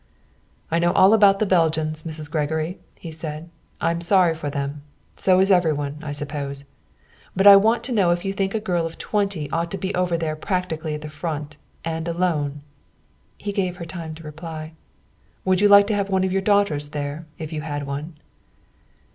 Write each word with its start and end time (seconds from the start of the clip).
"I 0.71 0.79
know 0.79 0.93
all 0.93 1.13
about 1.13 1.37
the 1.37 1.45
Belgians, 1.45 2.01
Mrs. 2.01 2.27
Gregory," 2.27 2.79
he 2.99 3.11
said. 3.11 3.51
"I'm 3.79 4.01
sorry 4.01 4.33
for 4.33 4.49
them. 4.49 4.81
So 5.15 5.39
is 5.39 5.51
every 5.51 5.73
one, 5.73 5.99
I 6.01 6.11
suppose. 6.11 6.65
But 7.35 7.45
I 7.45 7.55
want 7.55 7.83
to 7.83 7.91
know 7.91 8.09
if 8.09 8.25
you 8.25 8.33
think 8.33 8.55
a 8.55 8.59
girl 8.59 8.83
of 8.87 8.97
twenty 8.97 9.47
ought 9.51 9.69
to 9.69 9.77
be 9.77 9.93
over 9.93 10.17
there 10.17 10.35
practically 10.35 10.95
at 10.95 11.01
the 11.01 11.07
Front, 11.11 11.55
and 11.85 12.07
alone?" 12.07 12.61
He 13.37 13.51
gave 13.51 13.77
her 13.77 13.85
time 13.85 14.15
to 14.15 14.23
reply. 14.23 14.73
"Would 15.45 15.61
you 15.61 15.67
like 15.67 15.85
to 15.85 15.93
have 15.93 16.09
your 16.09 16.41
daughter 16.41 16.79
there, 16.79 17.27
if 17.37 17.53
you 17.53 17.61
had 17.61 17.85
one?" 17.85 18.15